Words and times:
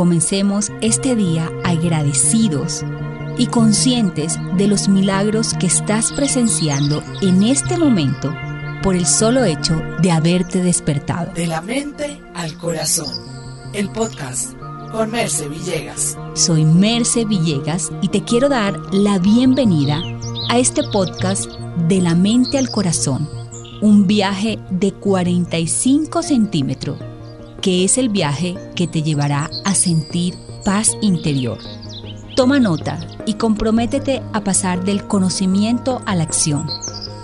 Comencemos 0.00 0.72
este 0.80 1.14
día 1.14 1.50
agradecidos 1.62 2.82
y 3.36 3.48
conscientes 3.48 4.38
de 4.56 4.66
los 4.66 4.88
milagros 4.88 5.52
que 5.52 5.66
estás 5.66 6.10
presenciando 6.12 7.02
en 7.20 7.42
este 7.42 7.76
momento 7.76 8.34
por 8.82 8.96
el 8.96 9.04
solo 9.04 9.44
hecho 9.44 9.78
de 10.00 10.10
haberte 10.10 10.62
despertado. 10.62 11.34
De 11.34 11.46
la 11.46 11.60
mente 11.60 12.18
al 12.32 12.56
corazón. 12.56 13.12
El 13.74 13.90
podcast 13.90 14.54
con 14.90 15.10
Merce 15.10 15.50
Villegas. 15.50 16.16
Soy 16.32 16.64
Merce 16.64 17.26
Villegas 17.26 17.92
y 18.00 18.08
te 18.08 18.24
quiero 18.24 18.48
dar 18.48 18.80
la 18.94 19.18
bienvenida 19.18 20.00
a 20.48 20.58
este 20.58 20.82
podcast 20.82 21.50
de 21.88 22.00
la 22.00 22.14
mente 22.14 22.56
al 22.56 22.70
corazón. 22.70 23.28
Un 23.82 24.06
viaje 24.06 24.58
de 24.70 24.92
45 24.92 26.22
centímetros 26.22 27.09
que 27.60 27.84
es 27.84 27.98
el 27.98 28.08
viaje 28.08 28.56
que 28.74 28.86
te 28.86 29.02
llevará 29.02 29.50
a 29.64 29.74
sentir 29.74 30.34
paz 30.64 30.96
interior. 31.00 31.58
Toma 32.36 32.58
nota 32.58 32.98
y 33.26 33.34
comprométete 33.34 34.22
a 34.32 34.42
pasar 34.42 34.84
del 34.84 35.06
conocimiento 35.06 36.00
a 36.06 36.16
la 36.16 36.22
acción. 36.22 36.66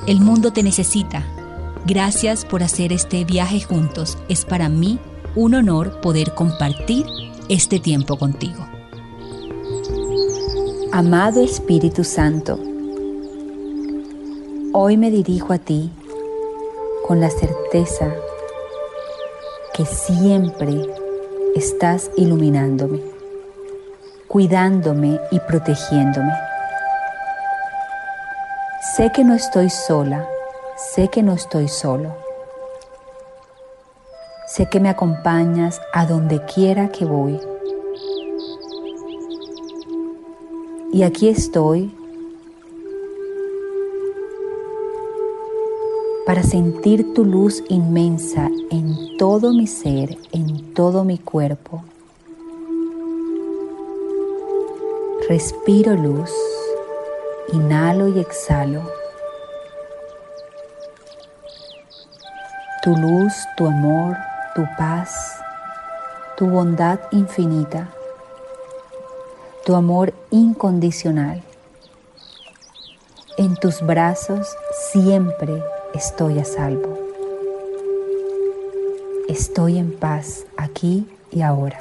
El 0.07 0.21
mundo 0.21 0.53
te 0.53 0.63
necesita. 0.63 1.25
Gracias 1.87 2.45
por 2.45 2.63
hacer 2.63 2.93
este 2.93 3.25
viaje 3.25 3.61
juntos. 3.61 4.19
Es 4.29 4.45
para 4.45 4.69
mí 4.69 4.99
un 5.35 5.55
honor 5.55 6.01
poder 6.01 6.35
compartir 6.35 7.07
este 7.49 7.79
tiempo 7.79 8.19
contigo. 8.19 8.67
Amado 10.93 11.43
Espíritu 11.43 12.05
Santo, 12.05 12.59
hoy 14.73 14.97
me 14.97 15.11
dirijo 15.11 15.53
a 15.53 15.59
ti 15.59 15.91
con 17.07 17.21
la 17.21 17.31
certeza 17.31 18.15
que 19.77 19.85
siempre 19.85 20.91
estás 21.55 22.11
iluminándome, 22.17 23.03
cuidándome 24.27 25.21
y 25.31 25.39
protegiéndome. 25.41 26.33
Sé 28.97 29.13
que 29.13 29.23
no 29.23 29.35
estoy 29.35 29.69
sola, 29.69 30.27
sé 30.95 31.09
que 31.09 31.23
no 31.23 31.35
estoy 31.35 31.69
solo. 31.69 32.17
Sé 34.47 34.67
que 34.71 34.81
me 34.81 34.89
acompañas 34.89 35.79
a 35.93 36.07
donde 36.07 36.43
quiera 36.47 36.89
que 36.89 37.05
voy. 37.05 37.39
Y 40.91 41.03
aquí 41.03 41.29
estoy 41.29 41.95
para 46.27 46.43
sentir 46.43 47.15
tu 47.15 47.25
luz 47.25 47.63
inmensa 47.69 48.51
en 48.73 49.17
todo 49.17 49.53
mi 49.53 49.69
ser, 49.69 50.19
en 50.33 50.75
todo 50.75 51.05
mi 51.05 51.19
cuerpo. 51.19 51.85
Respiro 55.29 55.95
luz, 55.95 56.33
inhalo 57.53 58.09
y 58.09 58.19
exhalo. 58.19 58.83
Tu 62.83 62.91
luz, 62.97 63.33
tu 63.57 63.67
amor, 63.67 64.17
tu 64.57 64.67
paz, 64.77 65.41
tu 66.37 66.47
bondad 66.47 66.99
infinita, 67.13 67.89
tu 69.65 69.77
amor 69.77 70.13
incondicional. 70.33 71.41
En 73.39 73.55
tus 73.55 73.81
brazos 73.81 74.49
siempre 74.91 75.63
estoy 75.95 76.39
a 76.39 76.45
salvo. 76.45 76.99
Estoy 79.29 79.79
en 79.79 79.93
paz 79.93 80.47
aquí 80.57 81.07
y 81.31 81.43
ahora. 81.43 81.79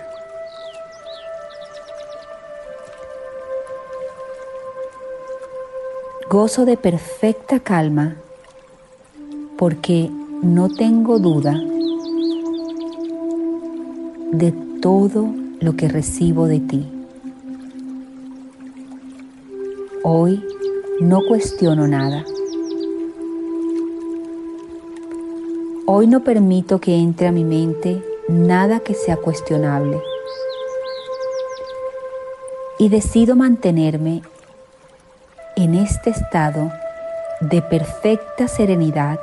Gozo 6.30 6.66
de 6.66 6.76
perfecta 6.76 7.60
calma 7.60 8.16
porque 9.58 10.10
no 10.42 10.70
tengo 10.70 11.20
duda 11.20 11.54
de 14.32 14.52
todo 14.82 15.30
lo 15.60 15.76
que 15.76 15.88
recibo 15.88 16.48
de 16.48 16.60
ti. 16.60 16.92
Hoy 20.04 20.44
no 21.00 21.22
cuestiono 21.28 21.88
nada. 21.88 22.26
Hoy 25.88 26.08
no 26.08 26.24
permito 26.24 26.80
que 26.80 26.96
entre 26.96 27.28
a 27.28 27.32
mi 27.32 27.44
mente 27.44 28.04
nada 28.28 28.80
que 28.80 28.96
sea 28.96 29.18
cuestionable 29.18 30.02
y 32.80 32.90
decido 32.90 33.36
mantenerme 33.36 34.24
en 35.56 35.76
este 35.76 36.10
estado 36.10 36.72
de 37.40 37.62
perfecta 37.62 38.48
serenidad 38.48 39.20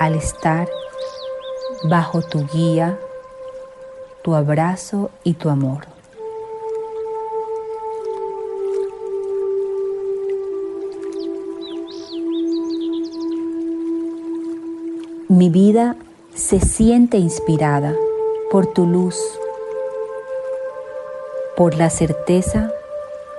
al 0.00 0.14
estar 0.14 0.70
bajo 1.90 2.22
tu 2.22 2.46
guía, 2.46 2.98
tu 4.22 4.34
abrazo 4.34 5.10
y 5.22 5.34
tu 5.34 5.50
amor. 5.50 5.93
Mi 15.28 15.48
vida 15.48 15.96
se 16.34 16.60
siente 16.60 17.16
inspirada 17.16 17.94
por 18.50 18.66
tu 18.66 18.84
luz, 18.84 19.18
por 21.56 21.76
la 21.76 21.88
certeza 21.88 22.70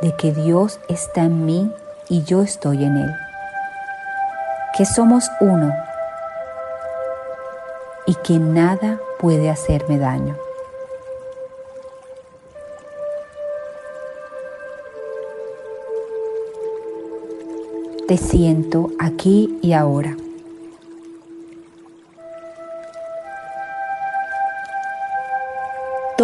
de 0.01 0.15
que 0.15 0.31
Dios 0.31 0.79
está 0.89 1.21
en 1.21 1.45
mí 1.45 1.71
y 2.09 2.23
yo 2.23 2.41
estoy 2.41 2.83
en 2.83 2.97
Él, 2.97 3.11
que 4.75 4.83
somos 4.83 5.29
uno 5.39 5.71
y 8.07 8.15
que 8.15 8.39
nada 8.39 8.99
puede 9.19 9.51
hacerme 9.51 9.99
daño. 9.99 10.35
Te 18.07 18.17
siento 18.17 18.89
aquí 18.99 19.59
y 19.61 19.73
ahora. 19.73 20.17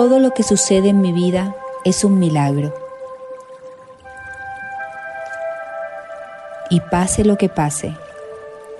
Todo 0.04 0.18
lo 0.18 0.32
que 0.32 0.42
sucede 0.42 0.90
en 0.90 1.00
mi 1.00 1.12
vida 1.12 1.56
es 1.86 2.04
un 2.04 2.18
milagro. 2.18 2.74
Y 6.72 6.80
pase 6.80 7.24
lo 7.24 7.38
que 7.38 7.50
pase, 7.50 7.96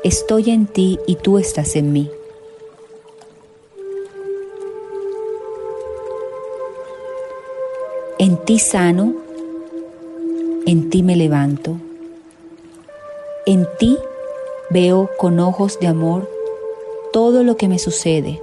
estoy 0.04 0.50
en 0.50 0.66
ti 0.66 1.00
y 1.06 1.18
tú 1.18 1.38
estás 1.38 1.76
en 1.76 1.94
mí. 1.94 2.10
En 8.18 8.38
ti 8.44 8.58
sano, 8.58 9.14
en 10.66 10.90
ti 10.90 11.04
me 11.04 11.16
levanto, 11.16 11.76
en 13.46 13.68
ti 13.78 13.96
veo 14.72 15.08
con 15.20 15.40
ojos 15.40 15.80
de 15.80 15.86
amor 15.86 16.28
todo 17.14 17.44
lo 17.44 17.58
que 17.58 17.68
me 17.68 17.78
sucede 17.78 18.42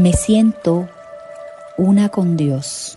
me 0.00 0.14
siento 0.14 0.88
una 1.76 2.08
con 2.08 2.38
Dios. 2.38 2.96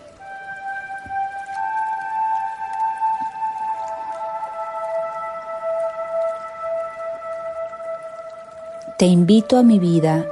Te 8.98 9.06
invito 9.06 9.58
a 9.58 9.64
mi 9.64 9.80
vida 9.80 10.26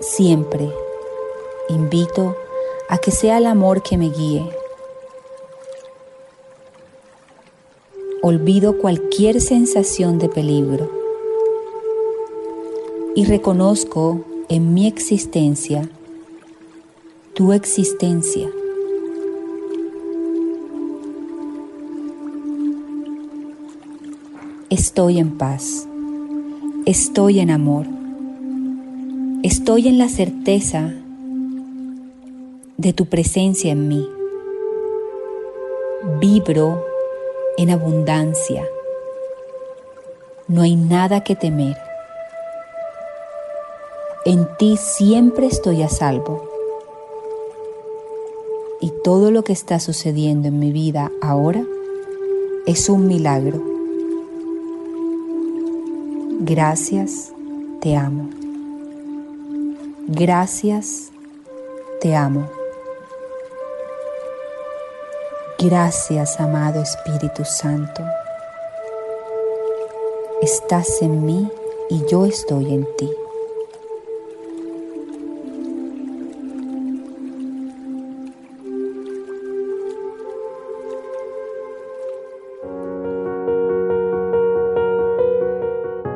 siempre. 0.00 0.70
Invito 1.70 2.36
a 2.90 2.98
que 2.98 3.10
sea 3.10 3.38
el 3.38 3.46
amor 3.46 3.82
que 3.82 3.96
me 3.96 4.10
guíe. 4.10 4.46
Olvido 8.20 8.76
cualquier 8.76 9.40
sensación 9.40 10.18
de 10.18 10.28
peligro 10.28 10.95
y 13.16 13.24
reconozco 13.24 14.20
en 14.50 14.74
mi 14.74 14.86
existencia 14.86 15.88
tu 17.34 17.52
existencia. 17.52 18.46
Estoy 24.68 25.18
en 25.18 25.38
paz, 25.38 25.88
estoy 26.84 27.40
en 27.40 27.50
amor, 27.50 27.86
estoy 29.42 29.88
en 29.88 29.96
la 29.96 30.10
certeza 30.10 30.92
de 32.76 32.92
tu 32.92 33.06
presencia 33.06 33.72
en 33.72 33.88
mí. 33.88 34.06
Vibro 36.20 36.84
en 37.56 37.70
abundancia. 37.70 38.62
No 40.48 40.60
hay 40.60 40.76
nada 40.76 41.24
que 41.24 41.34
temer. 41.34 41.85
En 44.26 44.48
ti 44.56 44.76
siempre 44.76 45.46
estoy 45.46 45.84
a 45.84 45.88
salvo. 45.88 46.42
Y 48.80 48.90
todo 49.04 49.30
lo 49.30 49.44
que 49.44 49.52
está 49.52 49.78
sucediendo 49.78 50.48
en 50.48 50.58
mi 50.58 50.72
vida 50.72 51.12
ahora 51.20 51.64
es 52.66 52.88
un 52.88 53.06
milagro. 53.06 53.62
Gracias, 56.40 57.32
te 57.80 57.94
amo. 57.94 58.28
Gracias, 60.08 61.12
te 62.00 62.16
amo. 62.16 62.50
Gracias, 65.56 66.40
amado 66.40 66.82
Espíritu 66.82 67.44
Santo. 67.44 68.02
Estás 70.42 71.00
en 71.00 71.24
mí 71.24 71.48
y 71.88 72.04
yo 72.06 72.26
estoy 72.26 72.74
en 72.74 72.88
ti. 72.98 73.08